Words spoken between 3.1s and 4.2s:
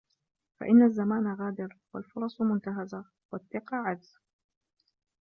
وَالثِّقَةُ عَجْزٌ